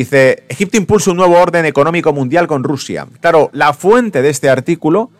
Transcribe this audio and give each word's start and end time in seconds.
Dice, 0.00 0.44
Egipto 0.48 0.78
impulsa 0.78 1.10
un 1.10 1.18
nuevo 1.18 1.38
orden 1.38 1.66
económico 1.66 2.10
mundial 2.14 2.46
con 2.46 2.64
Rusia. 2.64 3.06
Claro, 3.20 3.50
la 3.52 3.74
fuente 3.74 4.22
de 4.22 4.30
este 4.30 4.48
artículo 4.48 5.10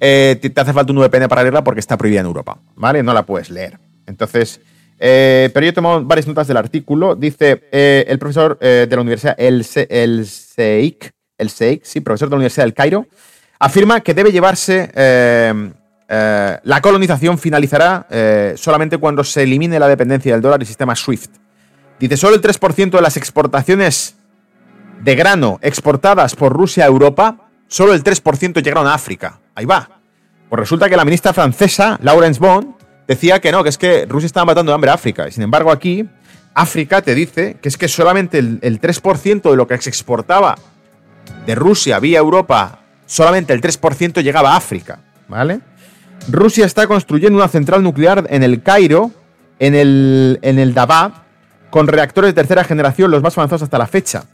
eh, 0.00 0.38
te, 0.40 0.58
hace 0.58 0.72
falta 0.72 0.90
un 0.94 0.98
VPN 0.98 1.28
para 1.28 1.42
leerla 1.42 1.62
porque 1.62 1.80
está 1.80 1.98
prohibida 1.98 2.20
en 2.20 2.26
Europa, 2.26 2.56
¿vale? 2.74 3.02
No 3.02 3.12
la 3.12 3.26
puedes 3.26 3.50
leer. 3.50 3.78
Entonces, 4.06 4.62
eh, 4.98 5.50
pero 5.52 5.64
yo 5.66 5.70
he 5.70 5.74
tomado 5.74 6.02
varias 6.06 6.26
notas 6.26 6.48
del 6.48 6.56
artículo. 6.56 7.16
Dice 7.16 7.68
eh, 7.70 8.06
el 8.08 8.18
profesor 8.18 8.58
de 8.58 8.88
la 8.90 9.02
universidad, 9.02 9.34
el, 9.36 9.62
el 9.90 10.26
Seik, 10.26 11.12
el 11.36 11.50
Seik, 11.50 11.84
sí, 11.84 12.00
profesor 12.00 12.30
de 12.30 12.32
la 12.32 12.36
Universidad 12.36 12.64
del 12.64 12.72
Cairo, 12.72 13.08
afirma 13.58 14.00
que 14.00 14.14
debe 14.14 14.32
llevarse 14.32 14.90
la 16.08 16.80
colonización 16.80 17.38
finalizará 17.38 18.06
solamente 18.56 18.96
cuando 18.96 19.22
se 19.22 19.42
elimine 19.42 19.78
la 19.78 19.86
dependencia 19.86 20.32
del 20.32 20.40
dólar 20.40 20.62
y 20.62 20.64
sistema 20.64 20.96
SWIFT. 20.96 21.30
Dice, 21.98 22.16
solo 22.16 22.34
el 22.34 22.40
3% 22.40 22.92
de 22.92 23.02
las 23.02 23.18
exportaciones 23.18 24.16
de 25.00 25.14
grano 25.14 25.58
exportadas 25.62 26.36
por 26.36 26.52
Rusia 26.52 26.84
a 26.84 26.88
Europa, 26.88 27.48
solo 27.68 27.94
el 27.94 28.04
3% 28.04 28.62
llegaron 28.62 28.86
a 28.86 28.94
África. 28.94 29.40
Ahí 29.54 29.64
va. 29.64 30.00
Pues 30.48 30.60
resulta 30.60 30.88
que 30.88 30.96
la 30.96 31.04
ministra 31.04 31.32
francesa, 31.32 31.98
Laurence 32.02 32.40
Bond, 32.40 32.74
decía 33.06 33.40
que 33.40 33.52
no, 33.52 33.62
que 33.62 33.68
es 33.68 33.78
que 33.78 34.06
Rusia 34.06 34.26
estaba 34.26 34.46
matando 34.46 34.70
de 34.70 34.74
hambre 34.74 34.90
a 34.90 34.94
África. 34.94 35.28
Y 35.28 35.32
sin 35.32 35.42
embargo, 35.42 35.70
aquí, 35.70 36.08
África 36.54 37.02
te 37.02 37.14
dice 37.14 37.56
que 37.62 37.68
es 37.68 37.76
que 37.76 37.88
solamente 37.88 38.38
el, 38.38 38.80
3% 38.80 39.50
de 39.50 39.56
lo 39.56 39.66
que 39.66 39.80
se 39.80 39.88
exportaba 39.88 40.56
de 41.46 41.54
Rusia 41.54 41.98
vía 42.00 42.18
Europa, 42.18 42.80
solamente 43.06 43.52
el 43.52 43.60
3% 43.60 44.22
llegaba 44.22 44.54
a 44.54 44.56
África. 44.56 45.00
¿Vale? 45.28 45.60
Rusia 46.28 46.66
está 46.66 46.86
construyendo 46.86 47.38
una 47.38 47.48
central 47.48 47.82
nuclear 47.82 48.26
en 48.30 48.42
el 48.42 48.62
Cairo, 48.62 49.12
en 49.58 49.74
el, 49.74 50.38
en 50.42 50.58
el 50.58 50.74
Dabá, 50.74 51.24
con 51.70 51.86
reactores 51.86 52.30
de 52.30 52.34
tercera 52.34 52.64
generación, 52.64 53.10
los 53.10 53.22
más 53.22 53.38
avanzados 53.38 53.62
hasta 53.62 53.78
la 53.78 53.86
fecha. 53.86 54.24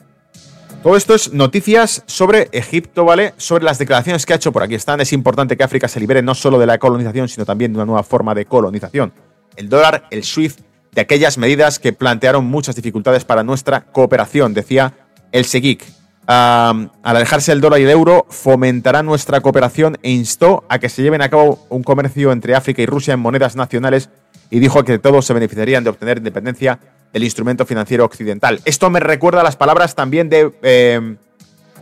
Todo 0.86 0.96
esto 0.96 1.16
es 1.16 1.32
noticias 1.32 2.04
sobre 2.06 2.48
Egipto, 2.52 3.04
¿vale? 3.04 3.34
Sobre 3.38 3.64
las 3.64 3.76
declaraciones 3.76 4.24
que 4.24 4.34
ha 4.34 4.36
hecho 4.36 4.52
por 4.52 4.62
aquí 4.62 4.76
están. 4.76 5.00
Es 5.00 5.12
importante 5.12 5.56
que 5.56 5.64
África 5.64 5.88
se 5.88 5.98
libere 5.98 6.22
no 6.22 6.32
solo 6.32 6.60
de 6.60 6.66
la 6.66 6.78
colonización, 6.78 7.28
sino 7.28 7.44
también 7.44 7.72
de 7.72 7.78
una 7.78 7.86
nueva 7.86 8.04
forma 8.04 8.36
de 8.36 8.46
colonización. 8.46 9.12
El 9.56 9.68
dólar, 9.68 10.06
el 10.12 10.22
SWIFT, 10.22 10.60
de 10.92 11.00
aquellas 11.00 11.38
medidas 11.38 11.80
que 11.80 11.92
plantearon 11.92 12.44
muchas 12.44 12.76
dificultades 12.76 13.24
para 13.24 13.42
nuestra 13.42 13.80
cooperación, 13.80 14.54
decía 14.54 14.92
el 15.32 15.44
SEGIC. 15.46 15.82
al 16.28 16.90
alejarse 17.02 17.50
del 17.50 17.60
dólar 17.60 17.80
y 17.80 17.82
el 17.82 17.90
euro, 17.90 18.24
fomentará 18.30 19.02
nuestra 19.02 19.40
cooperación 19.40 19.98
e 20.04 20.12
instó 20.12 20.62
a 20.68 20.78
que 20.78 20.88
se 20.88 21.02
lleven 21.02 21.20
a 21.20 21.28
cabo 21.28 21.66
un 21.68 21.82
comercio 21.82 22.30
entre 22.30 22.54
África 22.54 22.80
y 22.80 22.86
Rusia 22.86 23.14
en 23.14 23.18
monedas 23.18 23.56
nacionales 23.56 24.08
y 24.50 24.60
dijo 24.60 24.84
que 24.84 25.00
todos 25.00 25.26
se 25.26 25.34
beneficiarían 25.34 25.82
de 25.82 25.90
obtener 25.90 26.18
independencia 26.18 26.78
del 27.16 27.24
instrumento 27.24 27.64
financiero 27.64 28.04
occidental. 28.04 28.60
Esto 28.66 28.90
me 28.90 29.00
recuerda 29.00 29.40
a 29.40 29.42
las 29.42 29.56
palabras 29.56 29.94
también 29.94 30.28
de, 30.28 30.52
eh, 30.60 31.16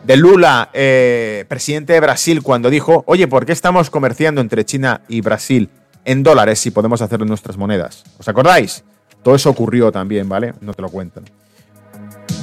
de 0.04 0.16
Lula, 0.16 0.70
eh, 0.72 1.44
presidente 1.48 1.92
de 1.92 1.98
Brasil, 1.98 2.40
cuando 2.40 2.70
dijo, 2.70 3.02
oye, 3.08 3.26
¿por 3.26 3.44
qué 3.44 3.50
estamos 3.50 3.90
comerciando 3.90 4.40
entre 4.40 4.64
China 4.64 5.00
y 5.08 5.22
Brasil 5.22 5.70
en 6.04 6.22
dólares 6.22 6.60
si 6.60 6.70
podemos 6.70 7.02
hacerlo 7.02 7.24
en 7.24 7.30
nuestras 7.30 7.56
monedas? 7.56 8.04
¿Os 8.16 8.28
acordáis? 8.28 8.84
Todo 9.24 9.34
eso 9.34 9.50
ocurrió 9.50 9.90
también, 9.90 10.28
¿vale? 10.28 10.54
No 10.60 10.72
te 10.72 10.82
lo 10.82 10.88
cuentan. 10.88 11.24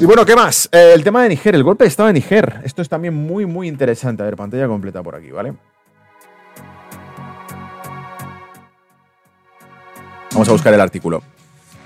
Y 0.02 0.03
bueno, 0.03 0.26
¿qué 0.26 0.36
más? 0.36 0.67
Eh, 0.73 0.92
el 0.94 1.02
tema 1.02 1.23
de 1.23 1.30
Niger, 1.30 1.55
el 1.55 1.64
golpe 1.64 1.86
de 1.86 1.88
Estado 1.88 2.08
de 2.08 2.14
Niger. 2.16 2.59
Esto 2.66 2.81
es 2.81 2.89
también 2.89 3.14
muy, 3.14 3.45
muy 3.45 3.70
interesante. 3.70 4.22
A 4.22 4.26
ver, 4.26 4.36
pantalla 4.36 4.67
completa 4.67 5.02
por 5.02 5.16
aquí, 5.16 5.31
¿vale? 5.31 5.53
Vamos 10.33 10.50
a 10.50 10.52
buscar 10.52 10.73
el 10.73 10.81
artículo. 10.81 11.23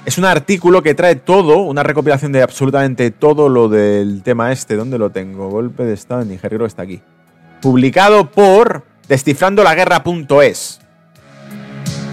Es 0.06 0.20
un 0.20 0.26
artículo 0.26 0.84
que 0.84 0.94
trae 0.94 1.16
todo, 1.16 1.58
una 1.58 1.82
recopilación 1.82 2.32
de 2.32 2.44
absolutamente 2.44 3.10
todo 3.10 3.50
lo 3.50 3.70
del 3.70 4.22
tema 4.22 4.52
este. 4.52 4.76
¿Dónde 4.76 5.00
lo 5.00 5.10
tengo? 5.10 5.50
Golpe 5.50 5.84
de 5.84 5.96
Estado 5.96 6.22
en 6.22 6.30
Nigeria, 6.30 6.64
está 6.68 6.84
aquí. 6.84 7.02
Publicado 7.60 8.30
por 8.30 8.84
descifrandolaguerra.es. 9.08 10.80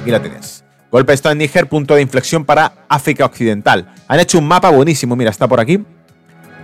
Aquí 0.00 0.10
la 0.10 0.22
tienes. 0.22 0.64
Golpe 0.90 1.12
de 1.12 1.14
Estado 1.14 1.32
en 1.34 1.38
Niger, 1.38 1.68
punto 1.68 1.94
de 1.94 2.00
inflexión 2.00 2.46
para 2.46 2.72
África 2.88 3.26
Occidental. 3.26 3.92
Han 4.08 4.20
hecho 4.20 4.38
un 4.38 4.48
mapa 4.48 4.70
buenísimo, 4.70 5.14
mira, 5.14 5.30
está 5.30 5.46
por 5.46 5.60
aquí. 5.60 5.76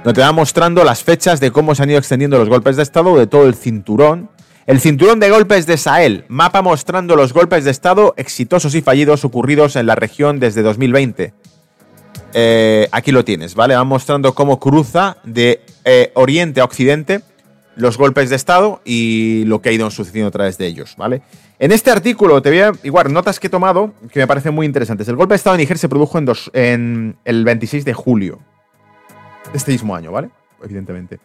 Donde 0.04 0.14
te 0.14 0.20
va 0.22 0.32
mostrando 0.32 0.82
las 0.82 1.04
fechas 1.04 1.40
de 1.40 1.50
cómo 1.50 1.74
se 1.74 1.82
han 1.82 1.90
ido 1.90 1.98
extendiendo 1.98 2.38
los 2.38 2.48
golpes 2.48 2.76
de 2.76 2.82
Estado 2.82 3.14
de 3.18 3.26
todo 3.26 3.46
el 3.46 3.54
cinturón 3.54 4.30
el 4.68 4.80
cinturón 4.80 5.18
de 5.18 5.30
golpes 5.30 5.64
de 5.64 5.78
Sahel, 5.78 6.26
mapa 6.28 6.60
mostrando 6.60 7.16
los 7.16 7.32
golpes 7.32 7.64
de 7.64 7.70
Estado 7.70 8.12
exitosos 8.18 8.74
y 8.74 8.82
fallidos 8.82 9.24
ocurridos 9.24 9.76
en 9.76 9.86
la 9.86 9.94
región 9.94 10.40
desde 10.40 10.60
2020. 10.60 11.32
Eh, 12.34 12.86
aquí 12.92 13.10
lo 13.10 13.24
tienes, 13.24 13.54
¿vale? 13.54 13.74
Va 13.74 13.84
mostrando 13.84 14.34
cómo 14.34 14.60
cruza 14.60 15.16
de 15.24 15.62
eh, 15.86 16.12
oriente 16.12 16.60
a 16.60 16.64
occidente 16.64 17.22
los 17.76 17.96
golpes 17.96 18.28
de 18.28 18.36
Estado 18.36 18.82
y 18.84 19.44
lo 19.46 19.62
que 19.62 19.70
ha 19.70 19.72
ido 19.72 19.90
sucediendo 19.90 20.28
a 20.28 20.32
través 20.32 20.58
de 20.58 20.66
ellos, 20.66 20.96
¿vale? 20.98 21.22
En 21.58 21.72
este 21.72 21.90
artículo 21.90 22.42
te 22.42 22.50
voy 22.50 22.60
a, 22.60 22.72
igual, 22.82 23.10
notas 23.10 23.40
que 23.40 23.46
he 23.46 23.50
tomado 23.50 23.94
que 24.12 24.20
me 24.20 24.26
parecen 24.26 24.54
muy 24.54 24.66
interesantes. 24.66 25.08
El 25.08 25.16
golpe 25.16 25.32
de 25.32 25.36
Estado 25.36 25.56
en 25.56 25.60
Níger 25.60 25.78
se 25.78 25.88
produjo 25.88 26.18
en, 26.18 26.26
dos, 26.26 26.50
en 26.52 27.16
el 27.24 27.42
26 27.42 27.86
de 27.86 27.94
julio 27.94 28.38
de 29.50 29.56
este 29.56 29.72
mismo 29.72 29.96
año, 29.96 30.12
¿vale? 30.12 30.28
Evidentemente. 30.62 31.20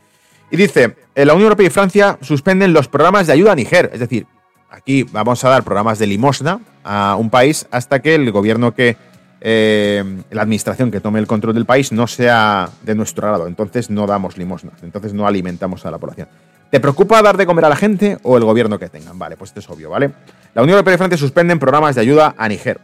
Y 0.52 0.58
dice, 0.58 0.96
la 1.16 1.34
Unión 1.34 1.44
Europea 1.44 1.68
y 1.68 1.70
Francia 1.70 2.18
suspenden 2.22 2.74
los 2.74 2.88
programas 2.88 3.28
de 3.28 3.34
ayuda 3.34 3.54
a 3.54 3.56
Niger. 3.56 3.90
Es 3.94 4.00
decir, 4.00 4.28
aquí 4.70 5.04
vamos 5.04 5.44
a 5.44 5.50
dar 5.50 5.64
programas 5.64 6.00
de 6.00 6.08
limosna 6.08 6.60
a 6.84 7.16
un 7.16 7.30
país 7.30 7.68
hasta 7.72 8.02
que 8.02 8.16
el 8.16 8.32
gobierno 8.32 8.74
que, 8.74 8.98
eh, 9.42 10.04
la 10.32 10.42
administración 10.42 10.92
que 10.92 11.00
tome 11.00 11.20
el 11.20 11.28
control 11.28 11.54
del 11.54 11.66
país 11.66 11.92
no 11.92 12.08
sea 12.08 12.70
de 12.84 12.96
nuestro 12.96 13.32
lado. 13.32 13.48
Entonces 13.48 13.90
no 13.90 14.08
damos 14.08 14.38
limosnas, 14.38 14.82
entonces 14.84 15.14
no 15.14 15.28
alimentamos 15.28 15.86
a 15.86 15.92
la 15.92 15.98
población. 15.98 16.28
¿Te 16.70 16.80
preocupa 16.80 17.22
dar 17.22 17.38
de 17.38 17.46
comer 17.46 17.66
a 17.66 17.70
la 17.70 17.76
gente 17.76 18.18
o 18.24 18.36
el 18.38 18.44
gobierno 18.44 18.80
que 18.80 18.90
tengan? 18.90 19.20
Vale, 19.20 19.38
pues 19.38 19.52
esto 19.52 19.60
es 19.60 19.70
obvio, 19.70 19.92
¿vale? 19.92 20.12
La 20.56 20.64
Unión 20.64 20.76
Europea 20.76 20.96
y 20.96 20.98
Francia 20.98 21.18
suspenden 21.18 21.60
programas 21.60 21.94
de 21.94 22.02
ayuda 22.02 22.34
a 22.36 22.48
Niger. 22.48 22.80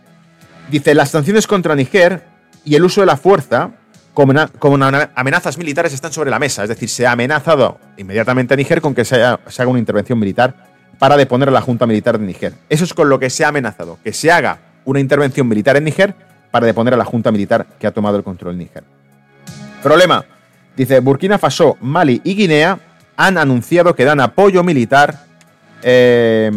Dice, 0.69 0.93
las 0.93 1.09
sanciones 1.09 1.47
contra 1.47 1.75
Niger 1.75 2.23
y 2.63 2.75
el 2.75 2.83
uso 2.83 3.01
de 3.01 3.07
la 3.07 3.17
fuerza 3.17 3.71
como, 4.13 4.33
amenazas 5.15 5.57
militares 5.57 5.93
están 5.93 6.11
sobre 6.11 6.29
la 6.29 6.39
mesa. 6.39 6.63
Es 6.63 6.69
decir, 6.69 6.89
se 6.89 7.07
ha 7.07 7.11
amenazado 7.11 7.79
inmediatamente 7.97 8.53
a 8.53 8.57
Níger 8.57 8.81
con 8.81 8.93
que 8.93 9.05
se 9.05 9.23
haga, 9.23 9.39
una 9.67 9.79
intervención 9.79 10.19
militar 10.19 10.55
para 10.97 11.15
deponer 11.15 11.49
a 11.49 11.51
la 11.51 11.61
Junta 11.61 11.85
Militar 11.85 12.19
de 12.19 12.25
Níger. 12.25 12.53
Eso 12.67 12.83
es 12.83 12.93
con 12.93 13.09
lo 13.09 13.19
que 13.19 13.29
se 13.29 13.45
ha 13.45 13.49
amenazado, 13.49 13.97
que 14.03 14.11
se 14.11 14.31
haga 14.31 14.59
una 14.85 14.99
intervención 14.99 15.47
militar 15.47 15.77
en 15.77 15.85
Níger 15.85 16.13
para 16.51 16.65
deponer 16.65 16.93
a 16.93 16.97
la 16.97 17.05
Junta 17.05 17.31
Militar 17.31 17.65
que 17.79 17.87
ha 17.87 17.91
tomado 17.91 18.17
el 18.17 18.23
control 18.23 18.53
en 18.53 18.59
Níger. 18.59 18.83
Problema. 19.81 20.25
Dice, 20.75 20.99
Burkina 20.99 21.37
Faso, 21.37 21.77
Mali 21.81 22.21
y 22.23 22.35
Guinea 22.35 22.79
han 23.15 23.37
anunciado 23.37 23.95
que 23.95 24.05
dan 24.05 24.19
apoyo 24.21 24.63
militar 24.63 25.25
eh, 25.83 26.51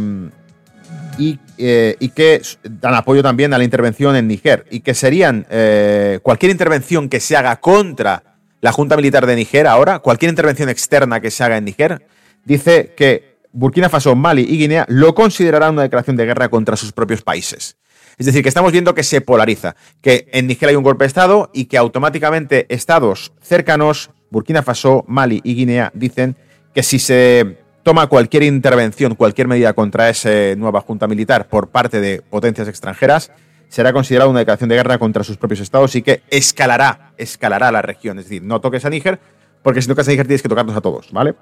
eh, 1.59 1.97
y, 2.01 2.09
que 2.11 2.41
dan 2.63 2.95
apoyo 2.95 3.23
también 3.23 3.53
a 3.55 3.59
la 3.59 3.65
intervención 3.65 4.17
en 4.17 4.27
Níger 4.29 4.67
y 4.71 4.81
que 4.81 4.95
serían 4.95 5.47
eh, 5.51 6.19
cualquier 6.23 6.51
intervención 6.51 7.09
que 7.09 7.21
se 7.21 7.37
haga 7.37 7.61
contra 7.61 8.23
la 8.61 8.73
Junta 8.73 8.97
Militar 8.97 9.27
de 9.27 9.37
Níger 9.37 9.67
ahora, 9.67 9.99
cualquier 9.99 10.31
intervención 10.31 10.69
externa 10.69 11.21
que 11.21 11.31
se 11.31 11.45
haga 11.45 11.57
en 11.57 11.65
Níger, 11.65 12.07
dice 12.45 12.95
que 12.97 13.39
Burkina 13.53 13.89
Faso, 13.89 14.15
Mali 14.15 14.43
y 14.43 14.57
Guinea 14.59 14.87
lo 14.89 15.15
considerarán 15.15 15.75
una 15.75 15.83
declaración 15.83 16.17
de 16.17 16.27
guerra 16.27 16.49
contra 16.49 16.77
sus 16.77 16.93
propios 16.93 17.23
países. 17.23 17.77
Es 18.19 18.27
decir, 18.27 18.43
que 18.43 18.49
estamos 18.49 18.73
viendo 18.73 18.95
que 18.95 19.03
se 19.03 19.21
polariza, 19.21 19.75
que 20.01 20.29
en 20.33 20.47
Níger 20.47 20.71
hay 20.71 20.77
un 20.77 20.85
golpe 20.85 21.05
de 21.05 21.09
Estado 21.09 21.51
y 21.53 21.67
que 21.67 21.79
automáticamente 21.79 22.67
estados 22.69 23.33
cercanos, 23.41 24.11
Burkina 24.31 24.63
Faso, 24.63 25.05
Mali 25.09 25.41
y 25.45 25.55
Guinea, 25.55 25.91
dicen 25.95 26.37
que 26.75 26.83
si 26.83 26.99
se 26.99 27.62
toma 27.83 28.07
cualquier 28.07 28.45
intervención, 28.45 29.15
cualquier 29.15 29.49
medida 29.49 29.73
contra 29.73 30.09
esa 30.09 30.31
nueva 30.57 30.81
junta 30.81 31.07
militar 31.07 31.49
por 31.49 31.69
parte 31.69 32.01
de 32.01 32.23
potencias 32.23 32.69
extranjeras, 32.69 33.33
será 33.69 33.93
considerada 33.93 34.31
una 34.31 34.41
declaración 34.41 34.69
de 34.69 34.77
guerra 34.77 34.99
contra 34.99 35.25
sus 35.25 35.37
propios 35.37 35.61
estados 35.61 35.95
y 35.97 36.03
que 36.03 36.23
escalará, 36.31 37.13
escalará 37.17 37.73
la 37.73 37.83
región. 37.83 38.19
Es 38.19 38.27
decir, 38.27 38.43
no 38.43 38.61
toques 38.61 38.85
a 38.85 38.91
Níger, 38.91 39.19
porque 39.63 39.81
si 39.81 39.89
tocas 39.89 40.07
a 40.09 40.11
Níger 40.11 40.27
tienes 40.27 40.43
que 40.43 40.49
tocarnos 40.49 40.77
a 40.77 40.81
todos, 40.81 41.11
¿vale? 41.11 41.35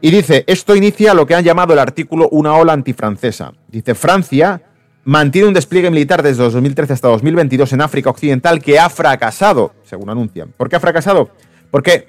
Y 0.00 0.10
dice, 0.10 0.44
esto 0.46 0.74
inicia 0.74 1.14
lo 1.14 1.26
que 1.26 1.34
han 1.34 1.44
llamado 1.44 1.72
el 1.72 1.78
artículo 1.78 2.28
una 2.30 2.54
ola 2.54 2.72
antifrancesa. 2.72 3.52
Dice, 3.68 3.94
Francia 3.94 4.62
mantiene 5.04 5.48
un 5.48 5.54
despliegue 5.54 5.90
militar 5.90 6.22
desde 6.22 6.42
2013 6.42 6.92
hasta 6.92 7.08
2022 7.08 7.72
en 7.72 7.80
África 7.80 8.10
Occidental 8.10 8.60
que 8.62 8.78
ha 8.78 8.88
fracasado, 8.88 9.74
según 9.84 10.10
anuncian. 10.10 10.52
¿Por 10.56 10.68
qué 10.68 10.76
ha 10.76 10.80
fracasado? 10.80 11.30
Porque, 11.70 12.08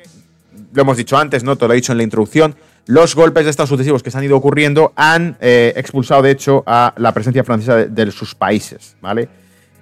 lo 0.74 0.82
hemos 0.84 0.98
dicho 0.98 1.18
antes, 1.18 1.44
¿no? 1.44 1.56
Te 1.56 1.68
lo 1.68 1.74
he 1.74 1.76
dicho 1.76 1.92
en 1.92 1.98
la 1.98 2.04
introducción, 2.04 2.56
los 2.86 3.16
golpes 3.16 3.46
de 3.46 3.52
Estado 3.52 3.68
sucesivos 3.68 4.04
que 4.04 4.12
se 4.12 4.18
han 4.18 4.24
ido 4.24 4.36
ocurriendo 4.36 4.92
han 4.96 5.38
eh, 5.40 5.74
expulsado, 5.76 6.22
de 6.22 6.32
hecho, 6.32 6.64
a 6.66 6.94
la 6.98 7.14
presencia 7.14 7.44
francesa 7.44 7.76
de, 7.86 8.12
sus 8.12 8.36
países, 8.36 8.98
¿vale? 9.02 9.30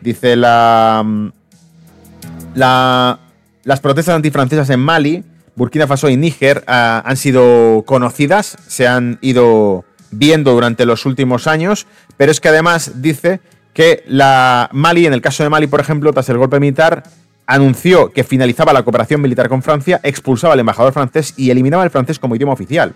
Dice 0.01 0.36
la, 0.36 1.31
la, 2.56 3.19
Las 3.63 3.80
protestas 3.80 4.15
antifrancesas 4.15 4.69
en 4.69 4.80
Mali, 4.80 5.24
Burkina 5.56 5.88
Faso 5.88 6.09
y 6.09 6.18
Níger 6.18 6.63
ah, 6.68 7.01
han 7.06 7.18
sido 7.18 7.83
conocidas, 7.86 8.57
se 8.68 8.88
han 8.88 9.18
ido 9.21 9.83
viendo 10.12 10.53
durante 10.53 10.86
los 10.86 11.06
últimos 11.06 11.48
años, 11.48 11.88
pero 12.18 12.31
es 12.31 12.39
que 12.39 12.50
además 12.50 13.01
dice 13.01 13.39
que 13.74 14.03
la 14.06 14.69
Mali, 14.74 15.06
en 15.06 15.13
el 15.13 15.21
caso 15.21 15.44
de 15.44 15.50
Mali, 15.50 15.68
por 15.68 15.80
ejemplo, 15.80 16.12
tras 16.13 16.30
el 16.30 16.38
golpe 16.38 16.59
militar, 16.59 17.03
anunció 17.53 18.13
que 18.13 18.24
finalizaba 18.24 18.71
la 18.71 18.83
cooperación 18.83 19.21
militar 19.21 19.50
con 19.50 19.62
Francia, 19.62 20.00
expulsaba 20.03 20.53
al 20.53 20.62
embajador 20.62 20.94
francés 20.94 21.33
y 21.36 21.50
eliminaba 21.50 21.83
el 21.83 21.89
francés 21.89 22.18
como 22.18 22.36
idioma 22.36 22.53
oficial. 22.53 22.95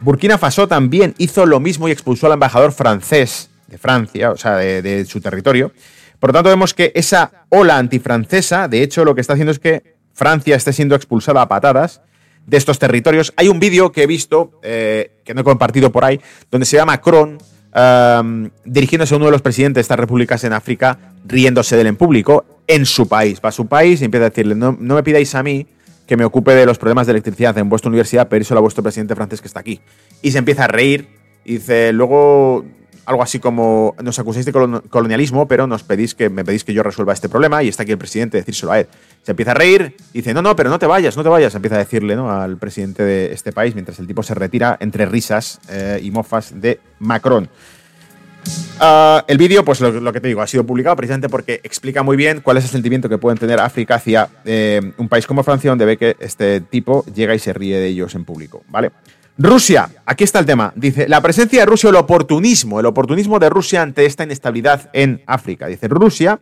Burkina 0.00 0.38
Faso 0.38 0.66
también 0.66 1.14
hizo 1.18 1.46
lo 1.46 1.60
mismo 1.60 1.88
y 1.88 1.92
expulsó 1.92 2.26
al 2.26 2.32
embajador 2.32 2.72
francés 2.72 3.48
de 3.68 3.78
Francia, 3.78 4.32
o 4.32 4.36
sea, 4.36 4.56
de, 4.56 5.04
su 5.04 5.20
territorio. 5.20 5.72
Por 6.18 6.30
lo 6.30 6.34
tanto, 6.34 6.50
vemos 6.50 6.74
que 6.74 6.90
esa 6.96 7.30
ola 7.48 7.78
antifrancesa, 7.78 8.66
de 8.66 8.82
hecho, 8.82 9.04
lo 9.04 9.14
que 9.14 9.20
está 9.20 9.34
haciendo 9.34 9.52
es 9.52 9.60
que 9.60 9.94
Francia 10.12 10.56
esté 10.56 10.72
siendo 10.72 10.96
expulsada 10.96 11.42
a 11.42 11.48
patadas 11.48 12.00
de 12.44 12.56
estos 12.56 12.80
territorios. 12.80 13.32
Hay 13.36 13.48
un 13.48 13.60
vídeo 13.60 13.92
que 13.92 14.02
he 14.02 14.06
visto, 14.06 14.58
eh, 14.62 15.20
que 15.24 15.32
no 15.32 15.42
he 15.42 15.44
compartido 15.44 15.92
por 15.92 16.04
ahí, 16.04 16.20
donde 16.50 16.66
se 16.66 16.76
ve 16.76 16.82
a 16.82 16.86
Macron 16.86 17.38
dirigiéndose 18.64 19.14
a 19.14 19.16
uno 19.16 19.26
de 19.26 19.32
los 19.32 19.42
presidentes 19.42 19.74
de 19.74 19.80
estas 19.82 19.98
repúblicas 19.98 20.42
en 20.44 20.52
África, 20.52 20.98
riéndose 21.26 21.76
de 21.76 21.82
él 21.82 21.88
en 21.88 21.96
público, 21.96 22.44
en 22.66 22.86
su 22.86 23.08
país. 23.08 23.40
Va 23.44 23.50
a 23.50 23.52
su 23.52 23.66
país 23.66 24.00
y 24.00 24.04
empieza 24.06 24.26
a 24.26 24.30
decirle, 24.30 24.54
no, 24.54 24.76
no 24.78 24.94
me 24.94 25.02
pidáis 25.02 25.34
a 25.34 25.42
mí 25.42 25.66
que 26.06 26.16
me 26.16 26.24
ocupe 26.24 26.54
de 26.54 26.64
los 26.64 26.78
problemas 26.78 27.06
de 27.06 27.12
electricidad 27.12 27.56
en 27.58 27.68
vuestra 27.68 27.88
universidad, 27.88 28.28
pedírselo 28.28 28.58
a 28.58 28.60
vuestro 28.62 28.82
presidente 28.82 29.14
francés 29.14 29.40
que 29.40 29.48
está 29.48 29.60
aquí. 29.60 29.80
Y 30.22 30.30
se 30.30 30.38
empieza 30.38 30.64
a 30.64 30.68
reír 30.68 31.08
y 31.44 31.54
dice, 31.54 31.92
luego 31.92 32.64
algo 33.06 33.22
así 33.22 33.38
como 33.38 33.94
nos 34.02 34.18
acusáis 34.18 34.44
de 34.44 34.52
colonialismo, 34.52 35.46
pero 35.48 35.66
nos 35.66 35.84
pedís 35.84 36.14
que 36.14 36.28
me 36.28 36.44
pedís 36.44 36.64
que 36.64 36.74
yo 36.74 36.82
resuelva 36.82 37.12
este 37.12 37.28
problema 37.28 37.62
y 37.62 37.68
está 37.68 37.84
aquí 37.84 37.92
el 37.92 37.98
presidente 37.98 38.36
decírselo 38.36 38.72
a 38.72 38.80
él. 38.80 38.88
Se 39.22 39.30
empieza 39.30 39.52
a 39.52 39.54
reír 39.54 39.96
dice, 40.12 40.34
no, 40.34 40.42
no, 40.42 40.54
pero 40.56 40.70
no 40.70 40.78
te 40.78 40.86
vayas, 40.86 41.16
no 41.16 41.22
te 41.22 41.28
vayas. 41.28 41.54
Empieza 41.54 41.76
a 41.76 41.78
decirle 41.78 42.16
¿no? 42.16 42.30
al 42.30 42.58
presidente 42.58 43.04
de 43.04 43.32
este 43.32 43.52
país 43.52 43.74
mientras 43.74 43.98
el 44.00 44.06
tipo 44.06 44.22
se 44.22 44.34
retira 44.34 44.76
entre 44.80 45.06
risas 45.06 45.60
eh, 45.68 46.00
y 46.02 46.10
mofas 46.10 46.60
de 46.60 46.80
Macron. 46.98 47.48
Ah, 48.78 49.24
el 49.26 49.38
vídeo, 49.38 49.64
pues 49.64 49.80
lo, 49.80 50.12
que 50.12 50.20
te 50.20 50.28
digo, 50.28 50.42
ha 50.42 50.46
sido 50.46 50.64
publicado 50.64 50.96
precisamente 50.96 51.28
porque 51.28 51.60
explica 51.64 52.02
muy 52.02 52.16
bien 52.16 52.40
cuál 52.40 52.56
es 52.56 52.64
el 52.64 52.70
sentimiento 52.70 53.08
que 53.08 53.18
pueden 53.18 53.38
tener 53.38 53.60
África 53.60 53.96
hacia 53.96 54.28
eh, 54.44 54.92
un 54.98 55.08
país 55.08 55.26
como 55.26 55.42
Francia, 55.42 55.70
donde 55.70 55.84
ve 55.84 55.96
que 55.96 56.16
este 56.20 56.60
tipo 56.60 57.04
llega 57.06 57.34
y 57.34 57.38
se 57.38 57.52
ríe 57.52 57.78
de 57.78 57.86
ellos 57.86 58.14
en 58.14 58.24
público, 58.24 58.62
¿vale? 58.68 58.92
Rusia, 59.38 59.90
aquí 60.06 60.24
está 60.24 60.38
el 60.38 60.46
tema. 60.46 60.72
Dice, 60.76 61.08
la 61.08 61.20
presencia 61.20 61.60
de 61.60 61.66
Rusia, 61.66 61.90
el 61.90 61.96
oportunismo, 61.96 62.80
el 62.80 62.86
oportunismo 62.86 63.38
de 63.38 63.50
Rusia 63.50 63.82
ante 63.82 64.06
esta 64.06 64.24
inestabilidad 64.24 64.88
en 64.94 65.22
África. 65.26 65.66
Dice, 65.66 65.88
Rusia, 65.88 66.40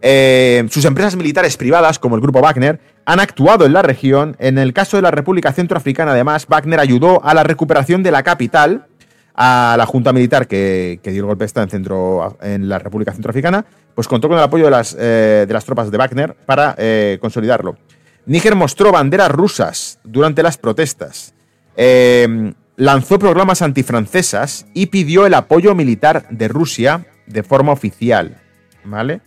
eh, 0.00 0.66
sus 0.70 0.84
empresas 0.86 1.14
militares 1.14 1.58
privadas, 1.58 1.98
como 1.98 2.16
el 2.16 2.22
grupo 2.22 2.40
Wagner, 2.40 2.80
han 3.04 3.20
actuado 3.20 3.66
en 3.66 3.74
la 3.74 3.82
región. 3.82 4.34
En 4.38 4.56
el 4.56 4.72
caso 4.72 4.96
de 4.96 5.02
la 5.02 5.10
República 5.10 5.52
Centroafricana, 5.52 6.12
además, 6.12 6.46
Wagner 6.48 6.80
ayudó 6.80 7.22
a 7.22 7.34
la 7.34 7.42
recuperación 7.42 8.02
de 8.02 8.10
la 8.10 8.22
capital, 8.22 8.86
a 9.34 9.74
la 9.76 9.84
junta 9.84 10.14
militar 10.14 10.46
que, 10.46 11.00
dio 11.04 11.20
el 11.20 11.26
golpe 11.26 11.46
de 11.46 11.60
en, 11.60 11.68
centro, 11.68 12.38
en 12.40 12.66
la 12.66 12.78
República 12.78 13.12
Centroafricana, 13.12 13.66
pues 13.94 14.08
contó 14.08 14.28
con 14.28 14.38
el 14.38 14.44
apoyo 14.44 14.64
de 14.64 14.70
las, 14.70 14.96
eh, 14.98 15.44
de 15.46 15.52
las 15.52 15.66
tropas 15.66 15.90
de 15.90 15.98
Wagner 15.98 16.34
para 16.46 16.74
eh, 16.78 17.18
consolidarlo. 17.20 17.76
Níger 18.24 18.54
mostró 18.54 18.90
banderas 18.90 19.30
rusas 19.30 19.98
durante 20.02 20.42
las 20.42 20.56
protestas. 20.56 21.34
Em, 21.76 22.54
lanzó 22.76 23.18
programas 23.18 23.62
antifrancesas 23.62 24.66
y 24.74 24.86
pidió 24.86 25.26
el 25.26 25.34
apoyo 25.34 25.74
militar 25.74 26.26
de 26.30 26.48
Rusia 26.48 27.06
de 27.26 27.42
forma 27.42 27.72
oficial. 27.72 28.40
¿Vale? 28.84 29.20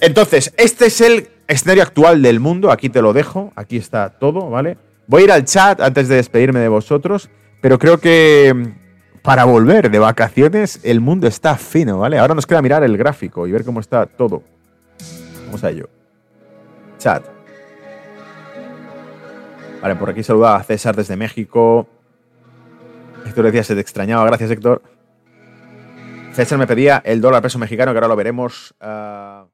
Entonces, 0.00 0.52
este 0.56 0.86
es 0.86 1.00
el 1.00 1.28
escenario 1.48 1.82
actual 1.82 2.22
del 2.22 2.40
mundo. 2.40 2.70
Aquí 2.70 2.88
te 2.88 3.02
lo 3.02 3.12
dejo. 3.12 3.52
Aquí 3.56 3.76
está 3.76 4.10
todo, 4.10 4.50
¿vale? 4.50 4.78
Voy 5.06 5.22
a 5.22 5.24
ir 5.24 5.32
al 5.32 5.44
chat 5.44 5.80
antes 5.80 6.08
de 6.08 6.16
despedirme 6.16 6.60
de 6.60 6.68
vosotros. 6.68 7.30
Pero 7.60 7.78
creo 7.78 7.98
que 7.98 8.48
em, 8.48 8.74
para 9.22 9.44
volver 9.44 9.90
de 9.90 9.98
vacaciones 9.98 10.80
el 10.84 11.00
mundo 11.00 11.26
está 11.26 11.56
fino, 11.56 11.98
¿vale? 11.98 12.18
Ahora 12.18 12.34
nos 12.34 12.46
queda 12.46 12.62
mirar 12.62 12.84
el 12.84 12.96
gráfico 12.96 13.46
y 13.46 13.52
ver 13.52 13.64
cómo 13.64 13.80
está 13.80 14.06
todo. 14.06 14.42
Vamos 15.46 15.64
a 15.64 15.70
ello. 15.70 15.88
Chat. 16.98 17.35
Vale, 19.86 20.00
por 20.00 20.10
aquí 20.10 20.24
saluda 20.24 20.56
a 20.56 20.64
César 20.64 20.96
desde 20.96 21.16
México. 21.16 21.86
Héctor 23.24 23.44
decía, 23.44 23.62
se 23.62 23.76
te 23.76 23.80
extrañaba. 23.80 24.26
Gracias, 24.26 24.50
Héctor. 24.50 24.82
César 26.32 26.58
me 26.58 26.66
pedía 26.66 27.00
el 27.04 27.20
dólar 27.20 27.40
peso 27.40 27.60
mexicano, 27.60 27.92
que 27.92 27.98
ahora 27.98 28.08
lo 28.08 28.16
veremos. 28.16 28.74
Ah, 28.80 29.46